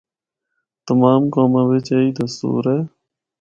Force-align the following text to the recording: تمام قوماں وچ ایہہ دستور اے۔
تمام 0.87 1.21
قوماں 1.33 1.65
وچ 1.69 1.87
ایہہ 1.95 2.15
دستور 2.17 2.63
اے۔ 2.73 2.79